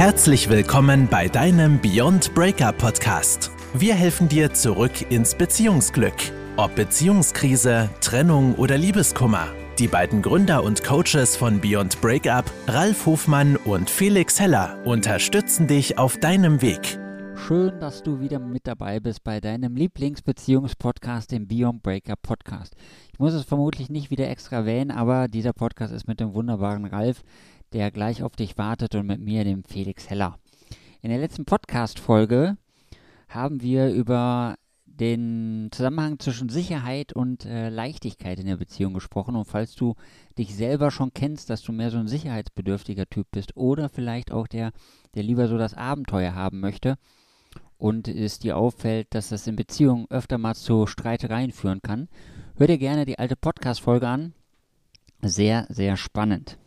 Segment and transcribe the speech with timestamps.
[0.00, 3.50] Herzlich willkommen bei deinem Beyond Breakup Podcast.
[3.74, 6.14] Wir helfen dir zurück ins Beziehungsglück.
[6.56, 9.48] Ob Beziehungskrise, Trennung oder Liebeskummer.
[9.78, 15.98] Die beiden Gründer und Coaches von Beyond Breakup, Ralf Hofmann und Felix Heller, unterstützen dich
[15.98, 16.98] auf deinem Weg.
[17.36, 22.74] Schön, dass du wieder mit dabei bist bei deinem Lieblingsbeziehungspodcast, dem Beyond Breakup Podcast.
[23.12, 26.86] Ich muss es vermutlich nicht wieder extra erwähnen, aber dieser Podcast ist mit dem wunderbaren
[26.86, 27.22] Ralf,
[27.72, 30.38] der gleich auf dich wartet und mit mir, dem Felix Heller.
[31.02, 32.56] In der letzten Podcast-Folge
[33.28, 34.56] haben wir über
[35.00, 39.34] den Zusammenhang zwischen Sicherheit und äh, Leichtigkeit in der Beziehung gesprochen.
[39.34, 39.94] Und falls du
[40.36, 44.46] dich selber schon kennst, dass du mehr so ein sicherheitsbedürftiger Typ bist oder vielleicht auch
[44.46, 44.72] der,
[45.14, 46.96] der lieber so das Abenteuer haben möchte
[47.78, 52.08] und es dir auffällt, dass das in Beziehungen öfter mal zu Streitereien führen kann,
[52.56, 54.34] hör dir gerne die alte Podcast-Folge an.
[55.22, 56.59] Sehr, sehr spannend.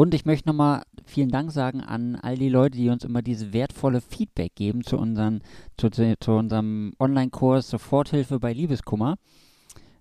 [0.00, 3.52] Und ich möchte nochmal vielen Dank sagen an all die Leute, die uns immer diese
[3.52, 5.42] wertvolle Feedback geben zu, unseren,
[5.76, 9.16] zu, zu unserem Online-Kurs Soforthilfe bei Liebeskummer.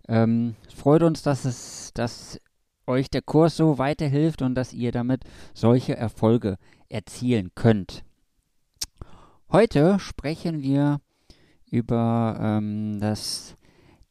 [0.07, 2.39] Ähm, es freut uns, dass, es, dass
[2.87, 6.55] euch der Kurs so weiterhilft und dass ihr damit solche Erfolge
[6.87, 8.05] erzielen könnt.
[9.51, 11.01] Heute sprechen wir
[11.69, 13.57] über ähm, das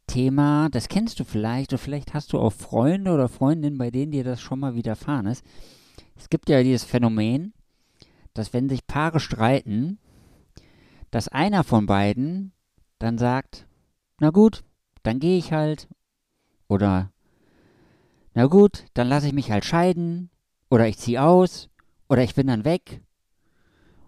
[0.06, 4.12] Thema, das kennst du vielleicht, oder vielleicht hast du auch Freunde oder Freundinnen, bei denen
[4.12, 5.42] dir das schon mal widerfahren ist.
[6.18, 7.54] Es gibt ja dieses Phänomen,
[8.34, 9.98] dass wenn sich Paare streiten,
[11.10, 12.52] dass einer von beiden
[12.98, 13.66] dann sagt,
[14.20, 14.64] na gut,
[15.02, 15.88] dann gehe ich halt.
[16.66, 17.12] Oder,
[18.34, 20.30] na gut, dann lasse ich mich halt scheiden.
[20.68, 21.70] Oder ich ziehe aus.
[22.08, 23.00] Oder ich bin dann weg.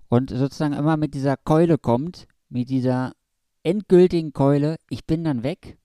[0.08, 3.12] Und sozusagen immer mit dieser Keule kommt, mit dieser
[3.62, 5.78] endgültigen Keule, ich bin dann weg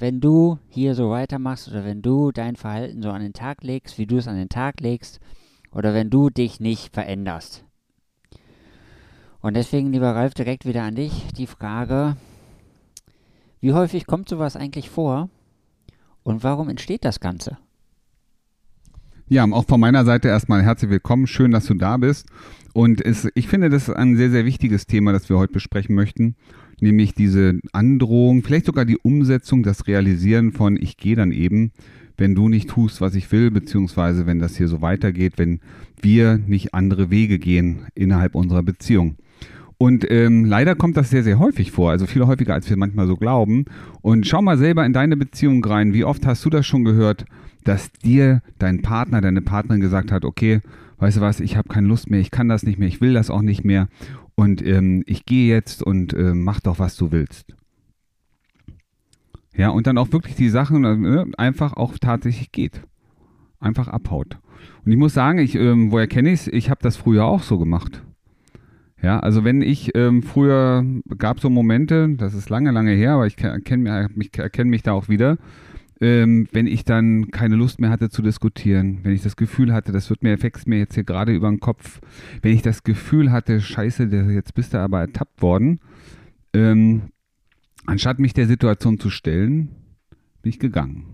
[0.00, 3.98] wenn du hier so weitermachst oder wenn du dein Verhalten so an den Tag legst,
[3.98, 5.20] wie du es an den Tag legst,
[5.72, 7.64] oder wenn du dich nicht veränderst.
[9.40, 12.16] Und deswegen, lieber Ralf, direkt wieder an dich die Frage,
[13.60, 15.28] wie häufig kommt sowas eigentlich vor
[16.22, 17.58] und warum entsteht das Ganze?
[19.28, 21.26] Ja, auch von meiner Seite erstmal herzlich willkommen.
[21.28, 22.26] Schön, dass du da bist.
[22.72, 25.94] Und es, ich finde, das ist ein sehr, sehr wichtiges Thema, das wir heute besprechen
[25.94, 26.34] möchten
[26.82, 31.72] nämlich diese Androhung, vielleicht sogar die Umsetzung, das Realisieren von ich gehe dann eben,
[32.16, 35.60] wenn du nicht tust, was ich will, beziehungsweise wenn das hier so weitergeht, wenn
[36.02, 39.16] wir nicht andere Wege gehen innerhalb unserer Beziehung.
[39.78, 43.06] Und ähm, leider kommt das sehr, sehr häufig vor, also viel häufiger, als wir manchmal
[43.06, 43.64] so glauben.
[44.02, 45.94] Und schau mal selber in deine Beziehung rein.
[45.94, 47.24] Wie oft hast du das schon gehört,
[47.64, 50.60] dass dir dein Partner, deine Partnerin gesagt hat, okay,
[50.98, 53.14] weißt du was, ich habe keine Lust mehr, ich kann das nicht mehr, ich will
[53.14, 53.88] das auch nicht mehr
[54.34, 57.54] und ähm, ich gehe jetzt und äh, mach doch, was du willst.
[59.54, 62.82] Ja, und dann auch wirklich die Sachen äh, einfach auch tatsächlich geht.
[63.58, 64.38] Einfach abhaut.
[64.84, 66.48] Und ich muss sagen, ich, ähm, woher kenne ich es?
[66.48, 68.02] Ich habe das früher auch so gemacht.
[69.02, 70.84] Ja, also wenn ich ähm, früher
[71.16, 74.92] gab so Momente, das ist lange, lange her, aber ich erkenne mich, erkenn mich da
[74.92, 75.38] auch wieder,
[76.00, 79.92] ähm, wenn ich dann keine Lust mehr hatte zu diskutieren, wenn ich das Gefühl hatte,
[79.92, 82.00] das wird mir, wächst mir jetzt hier gerade über den Kopf,
[82.42, 85.80] wenn ich das Gefühl hatte, scheiße, jetzt bist du aber ertappt worden,
[86.54, 87.10] ähm,
[87.86, 89.68] anstatt mich der Situation zu stellen,
[90.42, 91.04] bin ich gegangen.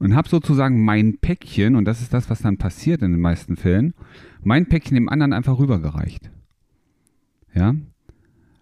[0.00, 3.56] Und habe sozusagen mein Päckchen, und das ist das, was dann passiert in den meisten
[3.56, 3.94] Fällen,
[4.42, 6.30] mein Päckchen dem anderen einfach rübergereicht.
[7.54, 7.74] Ja,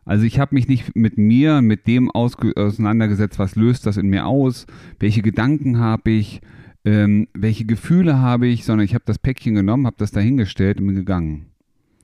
[0.09, 4.25] also ich habe mich nicht mit mir, mit dem auseinandergesetzt, was löst das in mir
[4.25, 4.67] aus,
[4.99, 6.41] welche Gedanken habe ich,
[6.87, 10.87] ähm, welche Gefühle habe ich, sondern ich habe das Päckchen genommen, habe das dahingestellt und
[10.87, 11.49] bin gegangen.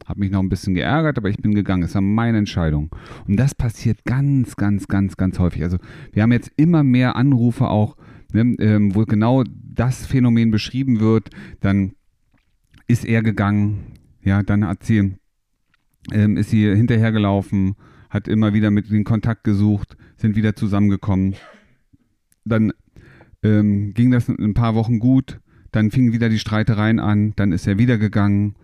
[0.05, 1.83] Habe mich noch ein bisschen geärgert, aber ich bin gegangen.
[1.83, 2.91] Es war meine Entscheidung.
[3.27, 5.63] Und das passiert ganz, ganz, ganz, ganz häufig.
[5.63, 5.79] Also
[6.13, 7.97] wir haben jetzt immer mehr Anrufe auch,
[8.35, 11.31] ne, ähm, wo genau das Phänomen beschrieben wird.
[11.61, 11.95] Dann
[12.87, 15.15] ist er gegangen, ja, dann hat sie,
[16.13, 17.77] ähm, ist sie hinterhergelaufen
[18.15, 21.35] hat immer wieder mit den Kontakt gesucht, sind wieder zusammengekommen.
[22.45, 22.73] Dann
[23.43, 25.41] ähm, ging das ein paar Wochen gut,
[25.73, 28.55] dann fingen wieder die Streitereien an, dann ist er wieder gegangen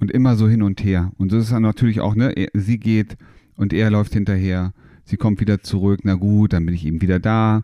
[0.00, 1.12] und immer so hin und her.
[1.18, 3.16] Und so ist es dann natürlich auch, ne, sie geht
[3.54, 4.74] und er läuft hinterher,
[5.04, 7.62] sie kommt wieder zurück, na gut, dann bin ich eben wieder da.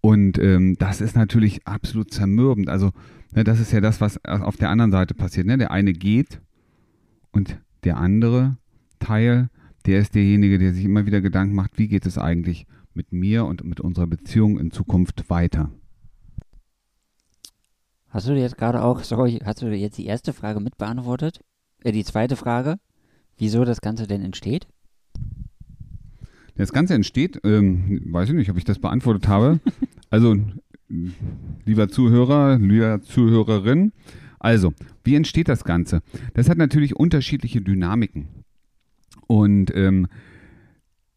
[0.00, 2.68] Und ähm, das ist natürlich absolut zermürbend.
[2.68, 2.90] Also,
[3.32, 5.46] ne, das ist ja das, was auf der anderen Seite passiert.
[5.46, 5.56] Ne?
[5.56, 6.40] Der eine geht
[7.30, 8.56] und der andere
[8.98, 9.50] Teil
[9.86, 13.44] der ist derjenige, der sich immer wieder Gedanken macht, wie geht es eigentlich mit mir
[13.44, 15.70] und mit unserer Beziehung in Zukunft weiter.
[18.08, 21.40] Hast du jetzt gerade auch, sorry, hast du jetzt die erste Frage mit beantwortet?
[21.84, 22.78] Äh, die zweite Frage,
[23.38, 24.66] wieso das Ganze denn entsteht?
[26.56, 29.60] Das Ganze entsteht, ähm, weiß ich nicht, ob ich das beantwortet habe.
[30.10, 30.36] also,
[31.64, 33.92] lieber Zuhörer, lieber Zuhörerin,
[34.40, 34.72] Also,
[35.04, 36.02] wie entsteht das Ganze?
[36.34, 38.39] Das hat natürlich unterschiedliche Dynamiken.
[39.30, 40.08] Und ähm,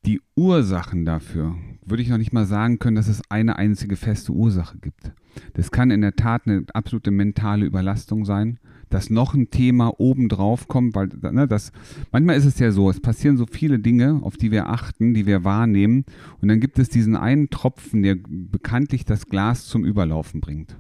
[0.06, 4.34] die Ursachen dafür würde ich noch nicht mal sagen können, dass es eine einzige feste
[4.34, 5.14] Ursache gibt.
[5.56, 8.60] Das kann in der Tat eine absolute mentale Überlastung sein,
[8.92, 11.72] dass noch ein Thema obendrauf kommt, weil ne, das,
[12.12, 15.26] manchmal ist es ja so, es passieren so viele Dinge, auf die wir achten, die
[15.26, 16.06] wir wahrnehmen,
[16.40, 20.78] und dann gibt es diesen einen Tropfen, der bekanntlich das Glas zum Überlaufen bringt.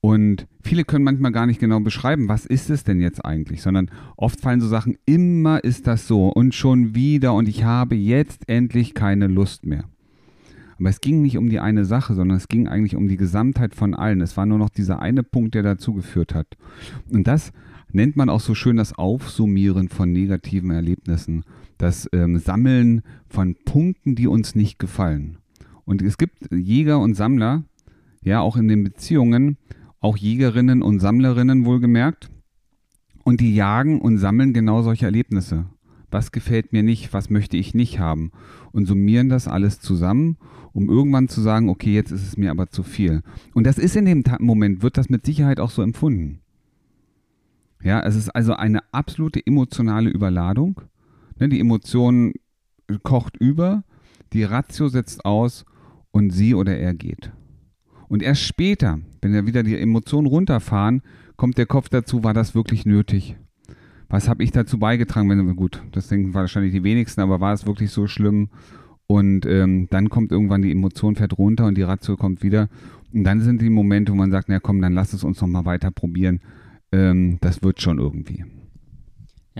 [0.00, 3.90] Und viele können manchmal gar nicht genau beschreiben, was ist es denn jetzt eigentlich, sondern
[4.16, 8.48] oft fallen so Sachen, immer ist das so und schon wieder und ich habe jetzt
[8.48, 9.84] endlich keine Lust mehr.
[10.78, 13.74] Aber es ging nicht um die eine Sache, sondern es ging eigentlich um die Gesamtheit
[13.74, 14.22] von allen.
[14.22, 16.46] Es war nur noch dieser eine Punkt, der dazu geführt hat.
[17.10, 17.52] Und das
[17.92, 21.44] nennt man auch so schön das Aufsummieren von negativen Erlebnissen,
[21.76, 25.36] das ähm, Sammeln von Punkten, die uns nicht gefallen.
[25.84, 27.64] Und es gibt Jäger und Sammler,
[28.22, 29.58] ja, auch in den Beziehungen,
[30.00, 32.30] auch Jägerinnen und Sammlerinnen wohlgemerkt.
[33.22, 35.66] Und die jagen und sammeln genau solche Erlebnisse.
[36.10, 38.32] Was gefällt mir nicht, was möchte ich nicht haben?
[38.72, 40.38] Und summieren das alles zusammen,
[40.72, 43.22] um irgendwann zu sagen, okay, jetzt ist es mir aber zu viel.
[43.54, 46.40] Und das ist in dem Moment, wird das mit Sicherheit auch so empfunden.
[47.82, 50.80] Ja, es ist also eine absolute emotionale Überladung.
[51.38, 52.32] Ne, die Emotion
[53.02, 53.84] kocht über,
[54.32, 55.64] die Ratio setzt aus
[56.10, 57.32] und sie oder er geht.
[58.10, 61.02] Und erst später, wenn ja wieder die Emotionen runterfahren,
[61.36, 63.36] kommt der Kopf dazu, war das wirklich nötig?
[64.08, 65.30] Was habe ich dazu beigetragen?
[65.30, 68.48] Wenn, gut, das denken wahrscheinlich die wenigsten, aber war es wirklich so schlimm?
[69.06, 72.68] Und ähm, dann kommt irgendwann die Emotion fährt runter und die Ratio kommt wieder.
[73.14, 75.64] Und dann sind die Momente, wo man sagt, na komm, dann lass es uns nochmal
[75.64, 76.40] weiter probieren.
[76.90, 78.44] Ähm, das wird schon irgendwie.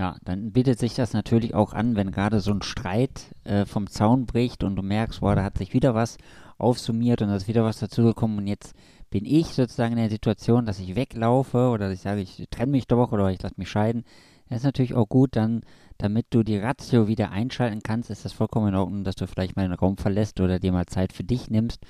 [0.00, 3.86] Ja, dann bietet sich das natürlich auch an, wenn gerade so ein Streit äh, vom
[3.86, 6.16] Zaun bricht und du merkst, boah, da hat sich wieder was
[6.56, 8.74] aufsummiert und da ist wieder was dazugekommen und jetzt
[9.10, 12.72] bin ich sozusagen in der Situation, dass ich weglaufe oder dass ich sage, ich trenne
[12.72, 14.04] mich doch oder ich lasse mich scheiden.
[14.48, 15.60] Das ist natürlich auch gut, dann,
[15.98, 19.56] damit du die Ratio wieder einschalten kannst, ist das vollkommen in Ordnung, dass du vielleicht
[19.56, 21.84] mal den Raum verlässt oder dir mal Zeit für dich nimmst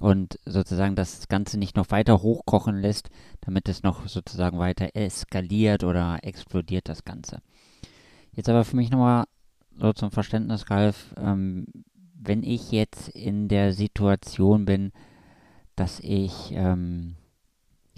[0.00, 3.10] und sozusagen das Ganze nicht noch weiter hochkochen lässt,
[3.40, 7.40] damit es noch sozusagen weiter eskaliert oder explodiert das Ganze.
[8.32, 9.24] Jetzt aber für mich nochmal
[9.78, 11.66] so zum Verständnis, Ralf, ähm,
[12.14, 14.92] wenn ich jetzt in der Situation bin,
[15.76, 17.16] dass ich, ähm,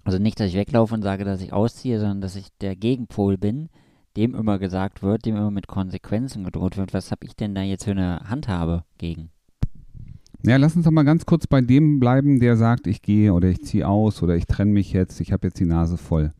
[0.04, 3.38] also nicht, dass ich weglaufe und sage, dass ich ausziehe, sondern dass ich der Gegenpol
[3.38, 3.68] bin,
[4.16, 7.62] dem immer gesagt wird, dem immer mit Konsequenzen gedroht wird, was habe ich denn da
[7.62, 9.30] jetzt für eine Handhabe gegen?
[10.46, 13.48] Ja, lass uns doch mal ganz kurz bei dem bleiben, der sagt, ich gehe oder
[13.48, 16.32] ich ziehe aus oder ich trenne mich jetzt, ich habe jetzt die Nase voll.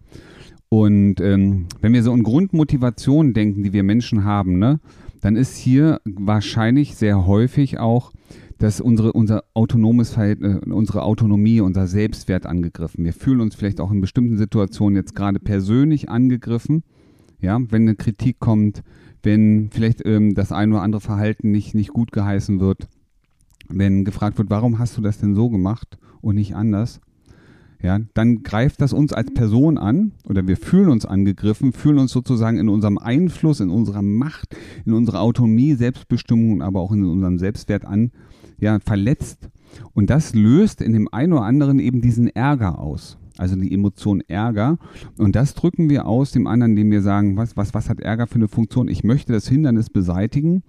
[0.68, 4.78] Und ähm, wenn wir so an Grundmotivationen denken, die wir Menschen haben, ne,
[5.22, 8.12] dann ist hier wahrscheinlich sehr häufig auch,
[8.58, 13.04] dass unsere, unser autonomes Verhältnis, äh, unsere Autonomie, unser Selbstwert angegriffen.
[13.04, 16.84] Wir fühlen uns vielleicht auch in bestimmten Situationen jetzt gerade persönlich angegriffen.
[17.40, 18.84] Ja, wenn eine Kritik kommt,
[19.24, 22.88] wenn vielleicht ähm, das ein oder andere Verhalten nicht, nicht gut geheißen wird,
[23.68, 27.00] wenn gefragt wird, warum hast du das denn so gemacht und nicht anders,
[27.82, 32.10] ja, dann greift das uns als Person an oder wir fühlen uns angegriffen, fühlen uns
[32.10, 37.38] sozusagen in unserem Einfluss, in unserer Macht, in unserer Autonomie, Selbstbestimmung, aber auch in unserem
[37.38, 38.12] Selbstwert an,
[38.58, 39.50] ja, verletzt.
[39.92, 43.18] Und das löst in dem einen oder anderen eben diesen Ärger aus.
[43.38, 44.78] Also die Emotion Ärger.
[45.18, 48.26] Und das drücken wir aus dem anderen, indem wir sagen, was, was, was hat Ärger
[48.26, 48.88] für eine Funktion?
[48.88, 50.62] Ich möchte das Hindernis beseitigen.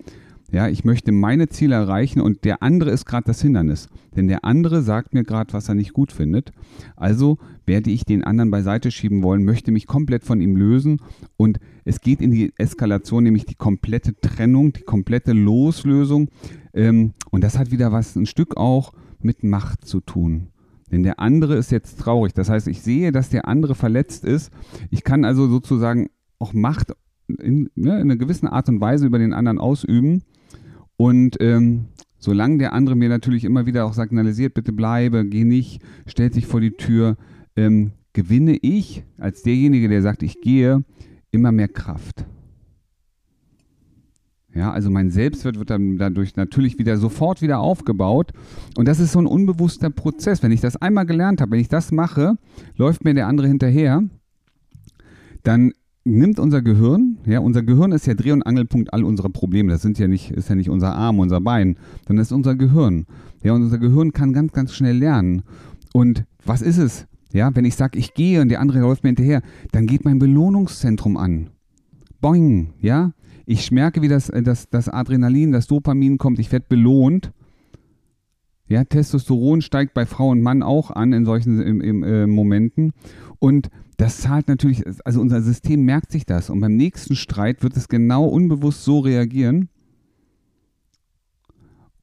[0.49, 3.89] Ja, ich möchte meine Ziele erreichen und der andere ist gerade das Hindernis.
[4.15, 6.53] Denn der andere sagt mir gerade, was er nicht gut findet.
[6.95, 11.01] Also werde ich den anderen beiseite schieben wollen, möchte mich komplett von ihm lösen
[11.35, 16.29] und es geht in die Eskalation, nämlich die komplette Trennung, die komplette Loslösung.
[16.73, 20.47] Ähm, und das hat wieder was ein Stück auch mit Macht zu tun.
[20.91, 22.33] Denn der andere ist jetzt traurig.
[22.33, 24.51] Das heißt, ich sehe, dass der andere verletzt ist.
[24.89, 26.07] Ich kann also sozusagen
[26.39, 26.93] auch Macht
[27.27, 30.23] in, ne, in einer gewissen Art und Weise über den anderen ausüben.
[30.97, 31.85] Und ähm,
[32.17, 36.47] solange der andere mir natürlich immer wieder auch signalisiert, bitte bleibe, geh nicht, stellt sich
[36.47, 37.15] vor die Tür,
[37.55, 40.83] ähm, gewinne ich als derjenige, der sagt, ich gehe,
[41.31, 42.25] immer mehr Kraft.
[44.57, 48.31] Ja, also mein Selbstwert wird dann dadurch natürlich wieder sofort wieder aufgebaut.
[48.75, 50.41] Und das ist so ein unbewusster Prozess.
[50.41, 52.37] Wenn ich das einmal gelernt habe, wenn ich das mache,
[52.75, 54.01] läuft mir der andere hinterher,
[55.43, 55.73] dann
[56.07, 59.71] nimmt unser Gehirn, ja, unser Gehirn ist ja Dreh- und Angelpunkt all unserer Probleme.
[59.71, 63.05] Das sind ja nicht, ist ja nicht unser Arm, unser Bein, sondern ist unser Gehirn.
[63.43, 65.43] Ja, und unser Gehirn kann ganz, ganz schnell lernen.
[65.93, 67.07] Und was ist es?
[67.33, 70.19] Ja, wenn ich sage, ich gehe und der andere läuft mir hinterher, dann geht mein
[70.19, 71.49] Belohnungszentrum an.
[72.21, 73.11] Boing, ja.
[73.45, 77.31] Ich merke, wie das, das, das Adrenalin, das Dopamin kommt, ich werde belohnt.
[78.67, 82.93] Ja, Testosteron steigt bei Frau und Mann auch an in solchen im, im, äh, Momenten.
[83.39, 86.49] Und das zahlt natürlich, also unser System merkt sich das.
[86.49, 89.69] Und beim nächsten Streit wird es genau unbewusst so reagieren,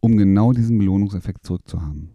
[0.01, 2.11] um genau diesen Belohnungseffekt zurückzuhaben.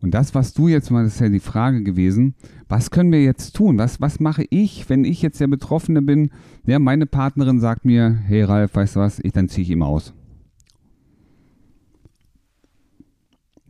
[0.00, 2.34] Und das, was du jetzt mal, das ist ja die Frage gewesen,
[2.68, 3.78] was können wir jetzt tun?
[3.78, 6.30] Was, was mache ich, wenn ich jetzt der Betroffene bin?
[6.66, 9.82] Ja, meine Partnerin sagt mir, hey Ralf, weißt du was, ich, dann ziehe ich ihm
[9.82, 10.12] aus.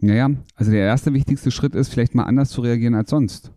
[0.04, 3.52] Naja, also der erste wichtigste Schritt ist, vielleicht mal anders zu reagieren als sonst.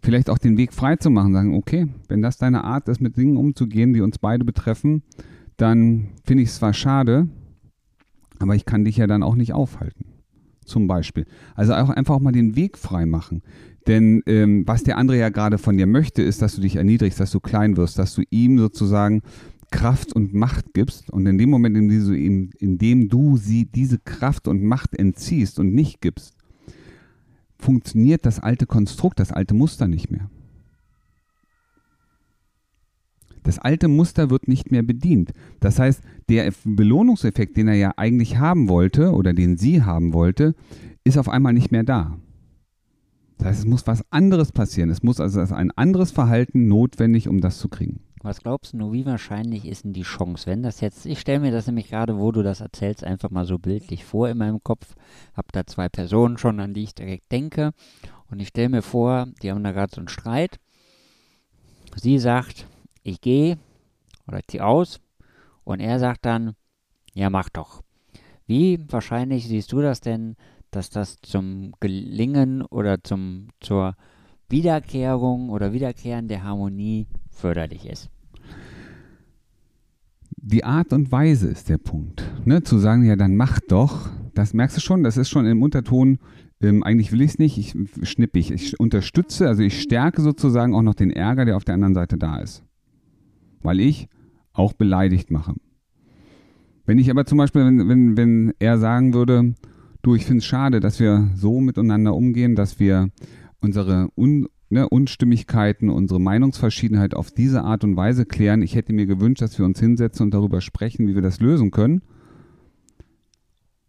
[0.00, 3.18] Vielleicht auch den Weg frei zu machen, sagen, okay, wenn das deine Art ist, mit
[3.18, 5.02] Dingen umzugehen, die uns beide betreffen,
[5.58, 7.28] dann finde ich es zwar schade,
[8.38, 10.06] aber ich kann dich ja dann auch nicht aufhalten.
[10.64, 11.26] Zum Beispiel.
[11.54, 13.42] Also auch einfach auch mal den Weg frei machen.
[13.86, 17.20] Denn ähm, was der andere ja gerade von dir möchte, ist, dass du dich erniedrigst,
[17.20, 19.22] dass du klein wirst, dass du ihm sozusagen
[19.72, 23.36] Kraft und Macht gibst und in dem Moment, in dem du, ihm, in dem du
[23.36, 26.36] sie diese Kraft und Macht entziehst und nicht gibst,
[27.58, 30.30] funktioniert das alte Konstrukt, das alte Muster nicht mehr.
[33.42, 35.32] Das alte Muster wird nicht mehr bedient.
[35.58, 40.54] Das heißt, der Belohnungseffekt, den er ja eigentlich haben wollte oder den sie haben wollte,
[41.02, 42.18] ist auf einmal nicht mehr da.
[43.38, 44.90] Das heißt, es muss was anderes passieren.
[44.90, 48.00] Es muss also ein anderes Verhalten notwendig, um das zu kriegen.
[48.22, 51.50] Was glaubst du, wie wahrscheinlich ist denn die Chance, wenn das jetzt, ich stelle mir
[51.50, 54.94] das nämlich gerade, wo du das erzählst, einfach mal so bildlich vor in meinem Kopf,
[55.34, 57.72] habe da zwei Personen schon, an die ich direkt denke
[58.30, 60.60] und ich stelle mir vor, die haben da gerade so einen Streit.
[61.96, 62.68] Sie sagt,
[63.02, 63.58] ich gehe
[64.28, 65.00] oder ziehe aus
[65.64, 66.54] und er sagt dann,
[67.14, 67.82] ja mach doch.
[68.46, 70.36] Wie wahrscheinlich siehst du das denn,
[70.70, 73.96] dass das zum Gelingen oder zum, zur
[74.48, 78.10] Wiederkehrung oder Wiederkehren der Harmonie förderlich ist.
[80.36, 82.22] Die Art und Weise ist der Punkt.
[82.44, 82.62] Ne?
[82.62, 86.18] Zu sagen, ja, dann mach doch, das merkst du schon, das ist schon im Unterton,
[86.60, 87.74] ähm, eigentlich will ich es nicht, ich
[88.08, 88.50] schnipp ich.
[88.50, 92.16] Ich unterstütze, also ich stärke sozusagen auch noch den Ärger, der auf der anderen Seite
[92.16, 92.64] da ist.
[93.60, 94.08] Weil ich
[94.52, 95.54] auch beleidigt mache.
[96.86, 99.54] Wenn ich aber zum Beispiel, wenn, wenn, wenn er sagen würde,
[100.02, 103.10] du, ich finde es schade, dass wir so miteinander umgehen, dass wir
[103.60, 108.62] unsere Un ne, Unstimmigkeiten, unsere Meinungsverschiedenheit auf diese Art und Weise klären.
[108.62, 111.70] Ich hätte mir gewünscht, dass wir uns hinsetzen und darüber sprechen, wie wir das lösen
[111.70, 112.00] können.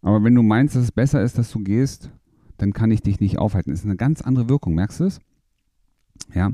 [0.02, 2.12] Aber wenn du meinst, dass es besser ist, dass du gehst,
[2.58, 3.72] dann kann ich dich nicht aufhalten.
[3.72, 5.22] Das ist eine ganz andere Wirkung, merkst du es?
[6.36, 6.52] Ja.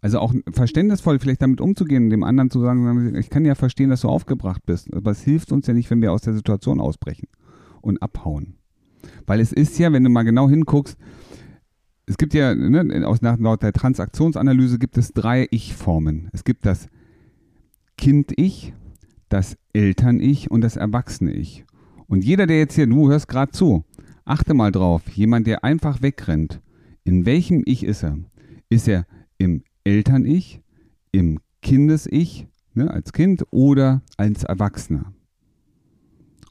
[0.00, 4.00] Also auch verständnisvoll vielleicht damit umzugehen, dem anderen zu sagen, ich kann ja verstehen, dass
[4.00, 7.28] du aufgebracht bist, aber es hilft uns ja nicht, wenn wir aus der Situation ausbrechen
[7.80, 8.54] und abhauen.
[9.26, 10.96] Weil es ist ja, wenn du mal genau hinguckst,
[12.06, 16.28] es gibt ja, ne, aus, nach, laut der Transaktionsanalyse gibt es drei Ich-Formen.
[16.32, 16.88] Es gibt das
[17.96, 18.74] Kind-Ich,
[19.28, 21.64] das Eltern-Ich und das Erwachsene-Ich.
[22.08, 23.84] Und jeder, der jetzt hier, du hörst gerade zu,
[24.24, 26.60] achte mal drauf, jemand, der einfach wegrennt,
[27.04, 28.18] in welchem Ich ist er?
[28.68, 29.06] Ist er
[29.38, 30.60] im Eltern-Ich,
[31.12, 35.12] im Kindes-Ich, ne, als Kind oder als Erwachsener?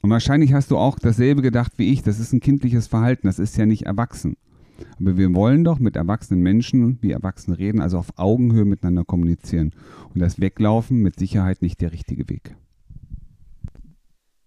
[0.00, 3.38] Und wahrscheinlich hast du auch dasselbe gedacht wie ich, das ist ein kindliches Verhalten, das
[3.38, 4.36] ist ja nicht erwachsen.
[4.98, 9.72] Aber wir wollen doch mit erwachsenen Menschen wie Erwachsene reden, also auf Augenhöhe miteinander kommunizieren.
[10.14, 12.56] Und das Weglaufen mit Sicherheit nicht der richtige Weg.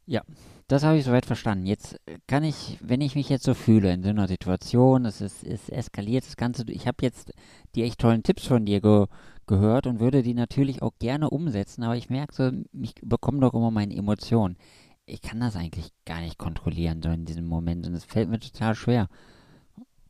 [0.08, 0.22] Ja,
[0.68, 1.66] das habe ich soweit verstanden.
[1.66, 5.44] Jetzt kann ich, wenn ich mich jetzt so fühle in so einer Situation, es, ist,
[5.44, 7.34] es eskaliert das Ganze, ich habe jetzt
[7.76, 9.06] die echt tollen Tipps von dir ge
[9.48, 12.52] gehört und würde die natürlich auch gerne umsetzen, aber ich merke so,
[12.82, 14.58] ich bekomme doch immer meine Emotionen.
[15.06, 18.40] Ich kann das eigentlich gar nicht kontrollieren, so in diesem Moment und es fällt mir
[18.40, 19.08] total schwer.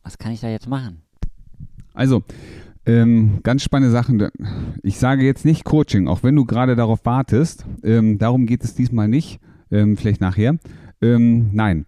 [0.06, 1.02] Was kann ich da jetzt machen?
[1.92, 2.22] Also,
[2.86, 4.28] ähm, ganz spannende Sachen.
[4.84, 7.66] Ich sage jetzt nicht Coaching, auch wenn du gerade darauf wartest.
[7.82, 9.40] Ähm, darum geht es diesmal nicht.
[9.72, 10.58] Ähm, vielleicht nachher.
[11.02, 11.86] Ähm, nein.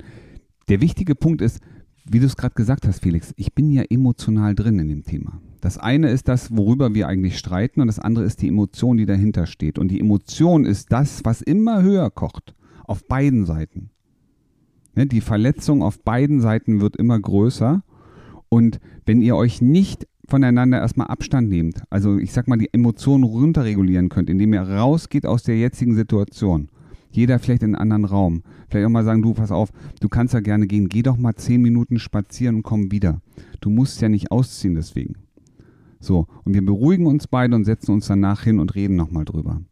[0.68, 1.60] Der wichtige Punkt ist,
[2.06, 5.40] wie du es gerade gesagt hast, Felix, ich bin ja emotional drin in dem Thema.
[5.60, 9.06] Das eine ist das, worüber wir eigentlich streiten, und das andere ist die Emotion, die
[9.06, 9.78] dahinter steht.
[9.78, 12.56] Und die Emotion ist das, was immer höher kocht.
[12.82, 13.90] Auf beiden Seiten.
[14.96, 17.84] Ne, die Verletzung auf beiden Seiten wird immer größer.
[18.48, 23.24] Und wenn ihr euch nicht voneinander erstmal Abstand nehmt, also ich sag mal die Emotionen
[23.24, 26.68] runterregulieren könnt, indem ihr rausgeht aus der jetzigen Situation,
[27.10, 30.34] jeder vielleicht in einen anderen Raum, vielleicht auch mal sagen, du, pass auf, du kannst
[30.34, 33.20] ja gerne gehen, geh doch mal zehn Minuten spazieren und komm wieder.
[33.60, 35.14] Du musst ja nicht ausziehen deswegen.
[36.00, 39.62] So, und wir beruhigen uns beide und setzen uns danach hin und reden nochmal drüber,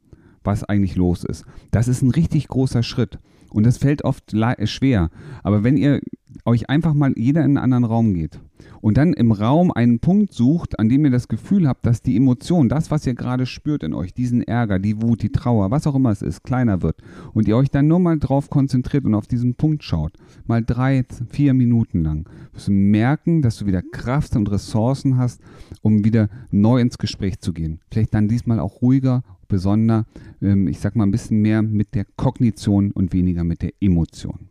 [0.42, 1.44] was eigentlich los ist.
[1.70, 3.18] Das ist ein richtig großer Schritt.
[3.50, 5.10] Und das fällt oft schwer.
[5.42, 6.00] Aber wenn ihr
[6.44, 8.40] euch einfach mal jeder in einen anderen Raum geht
[8.80, 12.16] und dann im Raum einen Punkt sucht, an dem ihr das Gefühl habt, dass die
[12.16, 15.86] Emotion, das, was ihr gerade spürt in euch, diesen Ärger, die Wut, die Trauer, was
[15.86, 17.02] auch immer es ist, kleiner wird
[17.34, 20.12] und ihr euch dann nur mal drauf konzentriert und auf diesen Punkt schaut,
[20.46, 25.40] mal drei, vier Minuten lang, wirst du merken, dass du wieder Kraft und Ressourcen hast,
[25.82, 27.80] um wieder neu ins Gespräch zu gehen.
[27.90, 30.06] Vielleicht dann diesmal auch ruhiger, besonder,
[30.42, 34.48] ähm, ich sag mal ein bisschen mehr mit der Kognition und weniger mit der Emotion.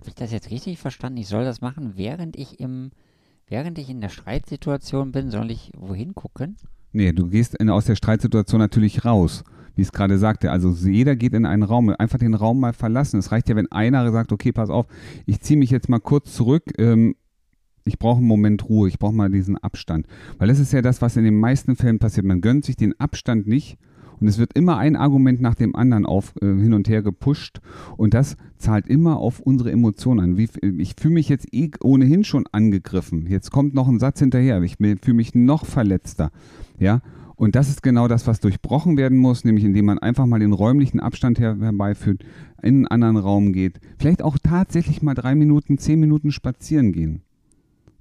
[0.00, 1.18] Habe ich das jetzt richtig verstanden?
[1.18, 2.90] Ich soll das machen, während ich im,
[3.46, 6.56] während ich in der Streitsituation bin, soll ich wohin gucken?
[6.92, 10.50] Nee, du gehst in, aus der Streitsituation natürlich raus, wie ich es gerade sagte.
[10.52, 13.18] Also jeder geht in einen Raum, einfach den Raum mal verlassen.
[13.18, 14.86] Es reicht ja, wenn einer sagt, okay, pass auf,
[15.26, 17.14] ich ziehe mich jetzt mal kurz zurück, ähm,
[17.84, 20.06] ich brauche einen Moment Ruhe, ich brauche mal diesen Abstand.
[20.38, 22.24] Weil das ist ja das, was in den meisten Fällen passiert.
[22.24, 23.76] Man gönnt sich den Abstand nicht
[24.20, 27.60] und es wird immer ein Argument nach dem anderen auf, äh, hin und her gepusht.
[27.96, 30.36] Und das zahlt immer auf unsere Emotionen an.
[30.36, 30.48] Wie,
[30.78, 33.26] ich fühle mich jetzt eh ohnehin schon angegriffen.
[33.26, 34.60] Jetzt kommt noch ein Satz hinterher.
[34.62, 36.30] Ich fühle mich noch verletzter.
[36.78, 37.00] Ja.
[37.36, 40.52] Und das ist genau das, was durchbrochen werden muss, nämlich indem man einfach mal den
[40.52, 42.22] räumlichen Abstand her herbeiführt,
[42.60, 43.80] in einen anderen Raum geht.
[43.98, 47.22] Vielleicht auch tatsächlich mal drei Minuten, zehn Minuten spazieren gehen.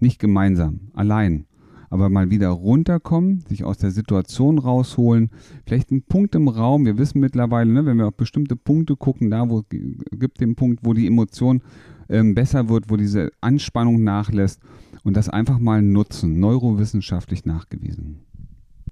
[0.01, 1.45] Nicht gemeinsam, allein
[1.89, 5.31] aber mal wieder runterkommen, sich aus der Situation rausholen,
[5.65, 6.86] vielleicht einen Punkt im Raum.
[6.86, 10.81] Wir wissen mittlerweile, ne, wenn wir auf bestimmte Punkte gucken, da wo gibt den Punkt,
[10.84, 11.62] wo die Emotion
[12.10, 14.62] ähm, besser wird, wo diese Anspannung nachlässt
[15.03, 18.19] und das einfach mal nutzen, neurowissenschaftlich nachgewiesen.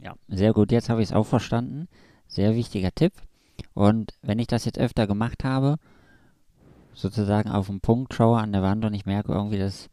[0.04, 0.72] Ja, sehr gut.
[0.72, 1.88] Jetzt habe ich es auch verstanden.
[2.27, 3.13] Sehr wichtiger Tipp.
[3.74, 5.77] Und wenn ich das jetzt öfter gemacht habe,
[6.94, 9.89] sozusagen auf den Punkt schaue an der Wand und ich merke irgendwie, dass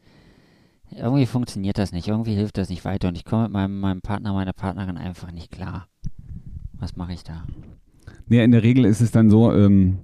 [0.91, 4.01] irgendwie funktioniert das nicht, irgendwie hilft das nicht weiter und ich komme mit meinem, meinem
[4.01, 5.87] Partner, meiner Partnerin einfach nicht klar.
[6.73, 7.45] Was mache ich da?
[8.29, 9.99] Ja, in der Regel ist es dann so, ähm,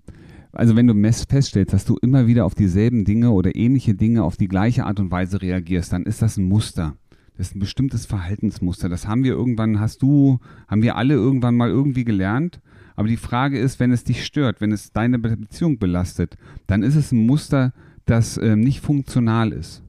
[0.51, 4.37] also wenn du feststellst, dass du immer wieder auf dieselben Dinge oder ähnliche Dinge auf
[4.37, 6.95] die gleiche Art und Weise reagierst, dann ist das ein Muster.
[7.37, 8.89] Das ist ein bestimmtes Verhaltensmuster.
[8.89, 12.61] Das haben wir irgendwann, hast du, haben wir alle irgendwann mal irgendwie gelernt.
[12.95, 16.95] Aber die Frage ist, wenn es dich stört, wenn es deine Beziehung belastet, dann ist
[16.95, 17.73] es ein Muster,
[18.05, 19.81] das äh, nicht funktional ist.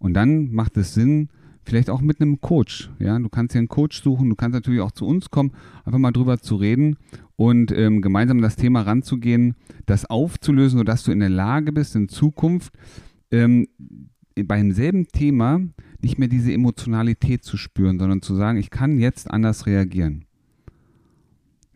[0.00, 1.28] Und dann macht es Sinn,
[1.62, 2.90] vielleicht auch mit einem Coach.
[2.98, 5.52] Ja, du kannst ja einen Coach suchen, du kannst natürlich auch zu uns kommen,
[5.84, 6.96] einfach mal drüber zu reden
[7.36, 9.54] und ähm, gemeinsam das Thema ranzugehen,
[9.86, 12.72] das aufzulösen, sodass du in der Lage bist, in Zukunft
[13.30, 13.68] ähm,
[14.34, 15.60] bei demselben Thema
[16.00, 20.24] nicht mehr diese Emotionalität zu spüren, sondern zu sagen, ich kann jetzt anders reagieren.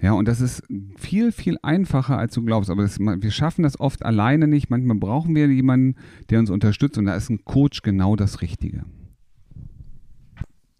[0.00, 0.62] Ja, und das ist
[0.96, 2.68] viel, viel einfacher, als du glaubst.
[2.68, 4.68] Aber das, wir schaffen das oft alleine nicht.
[4.70, 5.96] Manchmal brauchen wir jemanden,
[6.30, 6.98] der uns unterstützt.
[6.98, 8.84] Und da ist ein Coach genau das Richtige.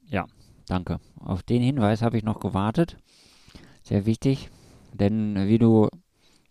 [0.07, 0.27] Ja,
[0.67, 1.01] danke.
[1.17, 2.99] Auf den Hinweis habe ich noch gewartet.
[3.83, 4.51] Sehr wichtig.
[4.93, 5.89] Denn wie du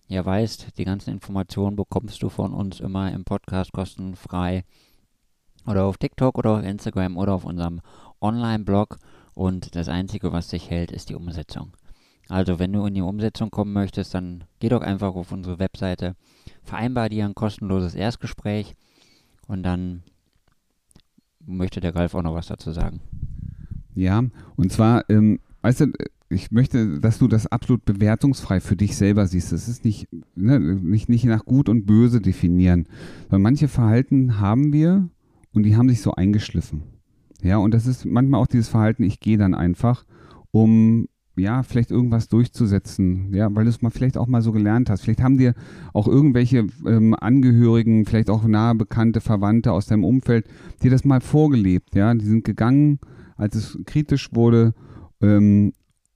[0.08, 4.64] ja weißt, die ganzen Informationen bekommst du von uns immer im Podcast kostenfrei.
[5.66, 7.82] Oder auf TikTok oder auf Instagram oder auf unserem
[8.22, 8.98] Online-Blog.
[9.34, 11.74] Und das Einzige, was sich hält, ist die Umsetzung.
[12.30, 16.16] Also wenn du in die Umsetzung kommen möchtest, dann geh doch einfach auf unsere Webseite,
[16.64, 18.76] vereinbar dir ein kostenloses Erstgespräch
[19.48, 20.04] und dann
[21.46, 23.02] möchte der Ralf auch noch was dazu sagen.
[23.96, 24.24] Ja,
[24.56, 25.94] und zwar, ähm, weißt du,
[26.30, 29.52] ich möchte, dass du das absolut bewertungsfrei für dich selber siehst.
[29.52, 32.88] Es ist nicht, ne, nicht, nicht nach gut und böse definieren,
[33.24, 35.10] sondern manche Verhalten haben wir
[35.54, 36.84] und die haben sich so eingeschliffen.
[37.42, 40.06] Ja, und das ist manchmal auch dieses Verhalten, ich gehe dann einfach,
[40.52, 44.90] um ja, vielleicht irgendwas durchzusetzen, ja, weil du es mal vielleicht auch mal so gelernt
[44.90, 45.02] hast.
[45.02, 45.56] Vielleicht haben dir
[45.94, 50.48] auch irgendwelche ähm, Angehörigen, vielleicht auch nahe bekannte Verwandte aus deinem Umfeld,
[50.84, 52.14] dir das mal vorgelebt, ja.
[52.14, 53.00] Die sind gegangen,
[53.36, 54.74] als es kritisch wurde,
[55.22, 55.74] ähm,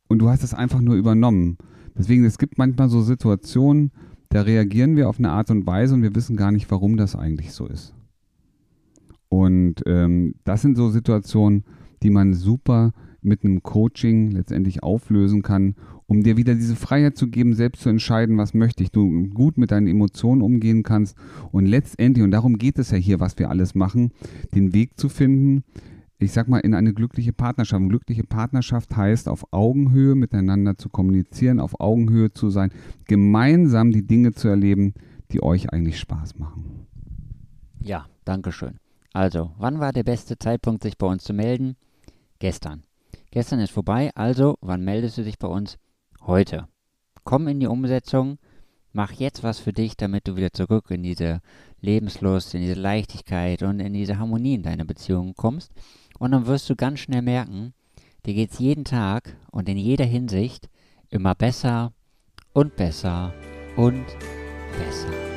[0.07, 1.57] und du hast es einfach nur übernommen.
[1.97, 3.91] Deswegen, es gibt manchmal so Situationen,
[4.29, 7.15] da reagieren wir auf eine Art und Weise und wir wissen gar nicht, warum das
[7.15, 7.93] eigentlich so ist.
[9.29, 11.65] Und ähm, das sind so Situationen,
[12.03, 12.93] die man super
[13.27, 15.75] mit einem Coaching letztendlich auflösen kann,
[16.07, 19.57] um dir wieder diese Freiheit zu geben, selbst zu entscheiden, was möchte ich, du gut
[19.57, 21.15] mit deinen Emotionen umgehen kannst
[21.51, 24.11] und letztendlich, und darum geht es ja hier, was wir alles machen,
[24.55, 25.63] den Weg zu finden,
[26.19, 27.79] ich sag mal, in eine glückliche Partnerschaft.
[27.79, 32.71] Eine glückliche Partnerschaft heißt, auf Augenhöhe miteinander zu kommunizieren, auf Augenhöhe zu sein,
[33.05, 34.93] gemeinsam die Dinge zu erleben,
[35.31, 36.87] die euch eigentlich Spaß machen.
[37.81, 38.79] Ja, danke schön.
[39.13, 41.75] Also, wann war der beste Zeitpunkt, sich bei uns zu melden?
[42.39, 42.83] Gestern.
[43.31, 45.77] Gestern ist vorbei, also wann meldest du dich bei uns?
[46.21, 46.67] Heute.
[47.23, 48.37] Komm in die Umsetzung,
[48.93, 51.41] mach jetzt was für dich, damit du wieder zurück in diese
[51.81, 55.71] Lebenslust, in diese Leichtigkeit und in diese Harmonie in deine Beziehung kommst.
[56.19, 57.73] Und dann wirst du ganz schnell merken,
[58.25, 60.69] dir geht's jeden Tag und in jeder Hinsicht
[61.09, 61.93] immer besser
[62.53, 63.33] und besser
[63.75, 64.05] und
[64.77, 65.36] besser.